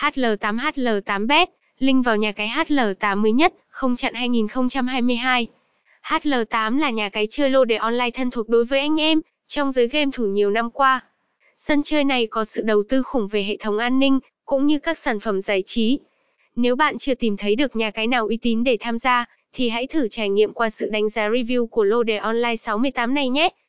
HL8 0.00 0.58
HL8bet, 0.58 1.46
link 1.78 2.04
vào 2.04 2.16
nhà 2.16 2.32
cái 2.32 2.48
HL8 2.48 3.16
mới 3.16 3.32
nhất, 3.32 3.54
không 3.68 3.96
chặn 3.96 4.14
2022. 4.14 5.46
HL8 6.02 6.78
là 6.78 6.90
nhà 6.90 7.08
cái 7.08 7.26
chơi 7.30 7.50
lô 7.50 7.64
đề 7.64 7.76
online 7.76 8.10
thân 8.10 8.30
thuộc 8.30 8.48
đối 8.48 8.64
với 8.64 8.80
anh 8.80 9.00
em, 9.00 9.20
trong 9.48 9.72
giới 9.72 9.88
game 9.88 10.10
thủ 10.14 10.24
nhiều 10.24 10.50
năm 10.50 10.70
qua. 10.70 11.00
Sân 11.56 11.82
chơi 11.82 12.04
này 12.04 12.26
có 12.26 12.44
sự 12.44 12.62
đầu 12.62 12.82
tư 12.88 13.02
khủng 13.02 13.28
về 13.28 13.42
hệ 13.42 13.56
thống 13.56 13.78
an 13.78 13.98
ninh, 13.98 14.18
cũng 14.44 14.66
như 14.66 14.78
các 14.78 14.98
sản 14.98 15.20
phẩm 15.20 15.40
giải 15.40 15.62
trí. 15.66 15.98
Nếu 16.56 16.76
bạn 16.76 16.98
chưa 16.98 17.14
tìm 17.14 17.36
thấy 17.36 17.56
được 17.56 17.76
nhà 17.76 17.90
cái 17.90 18.06
nào 18.06 18.26
uy 18.26 18.36
tín 18.36 18.64
để 18.64 18.76
tham 18.80 18.98
gia, 18.98 19.24
thì 19.52 19.68
hãy 19.68 19.86
thử 19.86 20.08
trải 20.08 20.28
nghiệm 20.28 20.52
qua 20.52 20.70
sự 20.70 20.88
đánh 20.90 21.08
giá 21.08 21.28
review 21.28 21.66
của 21.66 21.84
lô 21.84 22.02
đề 22.02 22.16
online 22.16 22.56
68 22.56 23.14
này 23.14 23.28
nhé. 23.28 23.48